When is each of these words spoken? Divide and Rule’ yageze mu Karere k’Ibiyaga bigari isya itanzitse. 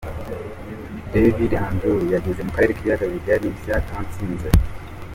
Divide 1.13 1.57
and 1.65 1.79
Rule’ 1.83 2.11
yageze 2.15 2.41
mu 2.45 2.51
Karere 2.55 2.73
k’Ibiyaga 2.75 3.05
bigari 3.13 3.45
isya 3.55 3.75
itanzitse. 3.83 4.49